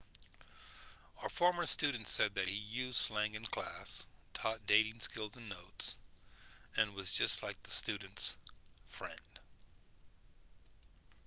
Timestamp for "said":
2.07-2.33